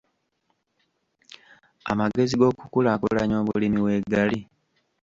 Amagezi 1.91 2.33
g’okukulaakulanya 2.39 3.35
obulimi 3.41 3.79
weegali. 3.85 4.39